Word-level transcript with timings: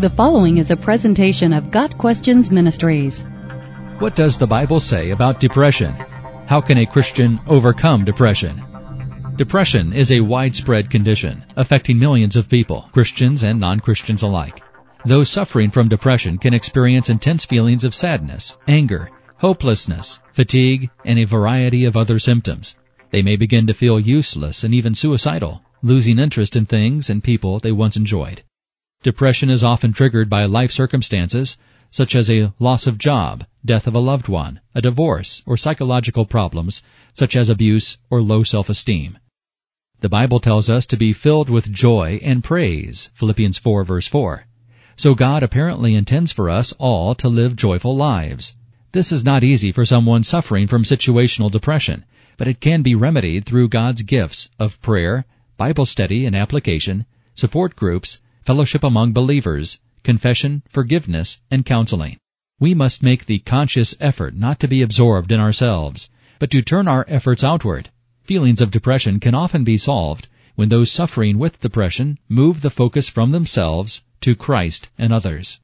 The 0.00 0.08
following 0.08 0.56
is 0.56 0.70
a 0.70 0.76
presentation 0.78 1.52
of 1.52 1.70
Got 1.70 1.98
Questions 1.98 2.50
Ministries. 2.50 3.20
What 3.98 4.16
does 4.16 4.38
the 4.38 4.46
Bible 4.46 4.80
say 4.80 5.10
about 5.10 5.40
depression? 5.40 5.92
How 6.46 6.62
can 6.62 6.78
a 6.78 6.86
Christian 6.86 7.38
overcome 7.46 8.06
depression? 8.06 8.62
Depression 9.36 9.92
is 9.92 10.10
a 10.10 10.22
widespread 10.22 10.88
condition 10.88 11.44
affecting 11.56 11.98
millions 11.98 12.34
of 12.34 12.48
people, 12.48 12.88
Christians 12.92 13.42
and 13.42 13.60
non-Christians 13.60 14.22
alike. 14.22 14.62
Those 15.04 15.28
suffering 15.28 15.68
from 15.68 15.90
depression 15.90 16.38
can 16.38 16.54
experience 16.54 17.10
intense 17.10 17.44
feelings 17.44 17.84
of 17.84 17.94
sadness, 17.94 18.56
anger, 18.66 19.10
hopelessness, 19.36 20.18
fatigue, 20.32 20.88
and 21.04 21.18
a 21.18 21.24
variety 21.24 21.84
of 21.84 21.98
other 21.98 22.18
symptoms. 22.18 22.74
They 23.10 23.20
may 23.20 23.36
begin 23.36 23.66
to 23.66 23.74
feel 23.74 24.00
useless 24.00 24.64
and 24.64 24.72
even 24.72 24.94
suicidal, 24.94 25.60
losing 25.82 26.18
interest 26.18 26.56
in 26.56 26.64
things 26.64 27.10
and 27.10 27.22
people 27.22 27.58
they 27.58 27.72
once 27.72 27.98
enjoyed. 27.98 28.42
Depression 29.02 29.48
is 29.48 29.64
often 29.64 29.94
triggered 29.94 30.28
by 30.28 30.44
life 30.44 30.70
circumstances 30.70 31.56
such 31.90 32.14
as 32.14 32.28
a 32.28 32.52
loss 32.58 32.86
of 32.86 32.98
job, 32.98 33.46
death 33.64 33.86
of 33.86 33.94
a 33.94 33.98
loved 33.98 34.28
one, 34.28 34.60
a 34.74 34.82
divorce, 34.82 35.42
or 35.46 35.56
psychological 35.56 36.26
problems 36.26 36.82
such 37.14 37.34
as 37.34 37.48
abuse 37.48 37.96
or 38.10 38.20
low 38.20 38.42
self-esteem. 38.42 39.16
The 40.00 40.10
Bible 40.10 40.38
tells 40.38 40.68
us 40.68 40.84
to 40.84 40.98
be 40.98 41.14
filled 41.14 41.48
with 41.48 41.72
joy 41.72 42.20
and 42.22 42.44
praise, 42.44 43.08
Philippians 43.14 43.56
4 43.56 43.84
verse 43.84 44.06
4. 44.06 44.44
So 44.96 45.14
God 45.14 45.42
apparently 45.42 45.94
intends 45.94 46.30
for 46.30 46.50
us 46.50 46.72
all 46.72 47.14
to 47.14 47.28
live 47.30 47.56
joyful 47.56 47.96
lives. 47.96 48.54
This 48.92 49.10
is 49.10 49.24
not 49.24 49.42
easy 49.42 49.72
for 49.72 49.86
someone 49.86 50.24
suffering 50.24 50.66
from 50.66 50.84
situational 50.84 51.50
depression, 51.50 52.04
but 52.36 52.48
it 52.48 52.60
can 52.60 52.82
be 52.82 52.94
remedied 52.94 53.46
through 53.46 53.70
God's 53.70 54.02
gifts 54.02 54.50
of 54.58 54.80
prayer, 54.82 55.24
Bible 55.56 55.86
study 55.86 56.26
and 56.26 56.36
application, 56.36 57.06
support 57.34 57.76
groups, 57.76 58.20
fellowship 58.50 58.82
among 58.82 59.12
believers, 59.12 59.78
confession, 60.02 60.60
forgiveness, 60.68 61.38
and 61.52 61.64
counseling. 61.64 62.16
We 62.58 62.74
must 62.74 63.00
make 63.00 63.26
the 63.26 63.38
conscious 63.38 63.94
effort 64.00 64.34
not 64.34 64.58
to 64.58 64.66
be 64.66 64.82
absorbed 64.82 65.30
in 65.30 65.38
ourselves, 65.38 66.10
but 66.40 66.50
to 66.50 66.60
turn 66.60 66.88
our 66.88 67.04
efforts 67.06 67.44
outward. 67.44 67.90
Feelings 68.24 68.60
of 68.60 68.72
depression 68.72 69.20
can 69.20 69.36
often 69.36 69.62
be 69.62 69.78
solved 69.78 70.26
when 70.56 70.68
those 70.68 70.90
suffering 70.90 71.38
with 71.38 71.60
depression 71.60 72.18
move 72.28 72.60
the 72.60 72.70
focus 72.70 73.08
from 73.08 73.30
themselves 73.30 74.02
to 74.20 74.34
Christ 74.34 74.88
and 74.98 75.12
others. 75.12 75.60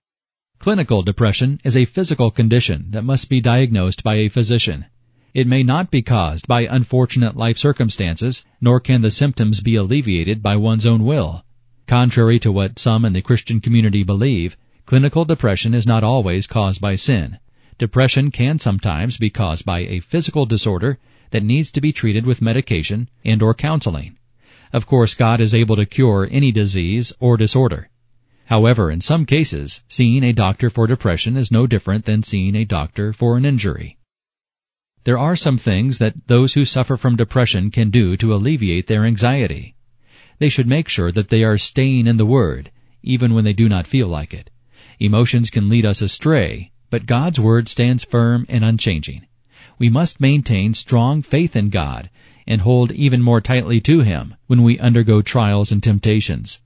Clinical 0.61 1.03
depression 1.03 1.61
is 1.65 1.77
a 1.77 1.87
physical 1.87 2.31
condition 2.31 2.87
that 2.91 3.03
must 3.03 3.29
be 3.29 3.41
diagnosed 3.41 4.05
by 4.05 4.15
a 4.15 4.29
physician. 4.29 4.87
It 5.35 5.49
may 5.49 5.65
not 5.65 5.91
be 5.91 6.03
caused 6.03 6.47
by 6.47 6.69
unfortunate 6.71 7.37
life 7.37 7.59
circumstances, 7.59 8.45
nor 8.61 8.79
can 8.79 9.03
the 9.03 9.11
symptoms 9.11 9.61
be 9.61 9.75
alleviated 9.75 10.41
by 10.41 10.55
one's 10.55 10.87
own 10.87 11.05
will. 11.05 11.43
Contrary 11.87 12.41
to 12.41 12.51
what 12.51 12.81
some 12.81 13.05
in 13.05 13.13
the 13.13 13.23
Christian 13.23 13.61
community 13.61 14.03
believe, 14.03 14.57
clinical 14.87 15.25
depression 15.25 15.73
is 15.73 15.87
not 15.87 16.03
always 16.03 16.49
caused 16.49 16.81
by 16.81 16.97
sin. 16.97 17.39
Depression 17.79 18.33
can 18.33 18.59
sometimes 18.59 19.17
be 19.19 19.31
caused 19.31 19.65
by 19.65 19.81
a 19.81 20.01
physical 20.01 20.47
disorder 20.47 20.99
that 21.31 21.45
needs 21.45 21.71
to 21.71 21.81
be 21.81 21.93
treated 21.93 22.27
with 22.27 22.43
medication 22.43 23.09
and 23.25 23.41
or 23.41 23.55
counseling. 23.55 24.17
Of 24.73 24.87
course, 24.87 25.15
God 25.15 25.41
is 25.41 25.55
able 25.55 25.77
to 25.77 25.87
cure 25.87 26.27
any 26.29 26.51
disease 26.51 27.13
or 27.21 27.37
disorder. 27.37 27.89
However, 28.47 28.91
in 28.91 29.01
some 29.01 29.25
cases, 29.25 29.83
seeing 29.89 30.25
a 30.25 30.33
doctor 30.33 30.71
for 30.71 30.89
depression 30.89 31.37
is 31.37 31.53
no 31.53 31.69
different 31.69 32.05
than 32.05 32.25
seeing 32.25 32.57
a 32.57 32.65
doctor 32.65 33.13
for 33.13 33.37
an 33.37 33.45
injury. 33.45 33.97
There 35.05 35.19
are 35.19 35.37
some 35.37 35.57
things 35.57 35.99
that 35.99 36.27
those 36.27 36.55
who 36.55 36.65
suffer 36.65 36.97
from 36.97 37.15
depression 37.15 37.71
can 37.71 37.91
do 37.91 38.17
to 38.17 38.35
alleviate 38.35 38.89
their 38.89 39.05
anxiety. 39.05 39.76
They 40.39 40.49
should 40.49 40.67
make 40.67 40.89
sure 40.89 41.11
that 41.13 41.29
they 41.29 41.45
are 41.45 41.59
staying 41.59 42.07
in 42.07 42.19
the 42.19 42.27
Word, 42.27 42.71
even 43.03 43.33
when 43.33 43.45
they 43.45 43.53
do 43.53 43.69
not 43.69 43.87
feel 43.87 44.09
like 44.09 44.35
it. 44.35 44.51
Emotions 44.99 45.51
can 45.51 45.69
lead 45.69 45.87
us 45.87 46.03
astray, 46.03 46.73
but 46.91 47.07
God's 47.07 47.41
Word 47.41 47.69
stands 47.69 48.05
firm 48.05 48.47
and 48.49 48.65
unchanging. 48.65 49.27
We 49.79 49.89
must 49.89 50.21
maintain 50.21 50.75
strong 50.75 51.23
faith 51.23 51.57
in 51.57 51.71
God 51.71 52.11
and 52.47 52.61
hold 52.61 52.93
even 52.93 53.23
more 53.23 53.41
tightly 53.41 53.81
to 53.83 54.01
Him 54.01 54.35
when 54.47 54.63
we 54.63 54.79
undergo 54.79 55.23
trials 55.23 55.73
and 55.73 55.83
temptations. 55.83 56.61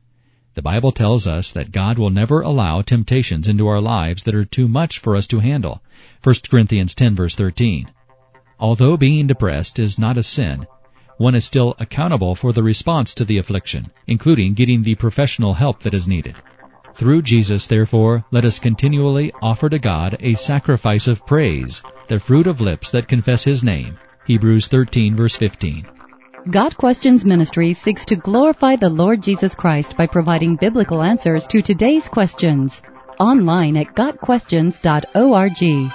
The 0.54 0.62
Bible 0.62 0.92
tells 0.92 1.26
us 1.26 1.50
that 1.52 1.72
God 1.72 1.96
will 1.96 2.10
never 2.10 2.40
allow 2.40 2.82
temptations 2.82 3.48
into 3.48 3.68
our 3.68 3.80
lives 3.80 4.24
that 4.24 4.34
are 4.34 4.44
too 4.44 4.68
much 4.68 4.98
for 4.98 5.16
us 5.16 5.26
to 5.28 5.38
handle. 5.38 5.82
1 6.22 6.34
Corinthians 6.50 6.94
10 6.94 7.14
verse 7.14 7.34
13. 7.34 7.90
Although 8.58 8.96
being 8.96 9.26
depressed 9.26 9.78
is 9.78 9.98
not 9.98 10.18
a 10.18 10.22
sin, 10.22 10.66
one 11.20 11.34
is 11.34 11.44
still 11.44 11.74
accountable 11.78 12.34
for 12.34 12.50
the 12.50 12.62
response 12.62 13.12
to 13.12 13.26
the 13.26 13.36
affliction, 13.36 13.92
including 14.06 14.54
getting 14.54 14.82
the 14.82 14.94
professional 14.94 15.52
help 15.52 15.80
that 15.80 15.92
is 15.92 16.08
needed. 16.08 16.34
Through 16.94 17.20
Jesus, 17.20 17.66
therefore, 17.66 18.24
let 18.30 18.46
us 18.46 18.58
continually 18.58 19.30
offer 19.42 19.68
to 19.68 19.78
God 19.78 20.16
a 20.20 20.32
sacrifice 20.32 21.06
of 21.06 21.26
praise, 21.26 21.82
the 22.08 22.18
fruit 22.18 22.46
of 22.46 22.62
lips 22.62 22.90
that 22.92 23.06
confess 23.06 23.44
His 23.44 23.62
name. 23.62 23.98
Hebrews 24.26 24.68
13 24.68 25.14
verse 25.14 25.36
15. 25.36 25.86
Got 26.50 26.78
Questions 26.78 27.26
Ministry 27.26 27.74
seeks 27.74 28.06
to 28.06 28.16
glorify 28.16 28.76
the 28.76 28.88
Lord 28.88 29.22
Jesus 29.22 29.54
Christ 29.54 29.98
by 29.98 30.06
providing 30.06 30.56
biblical 30.56 31.02
answers 31.02 31.46
to 31.48 31.60
today's 31.60 32.08
questions. 32.08 32.80
Online 33.18 33.76
at 33.76 33.94
GotQuestions.org. 33.94 35.92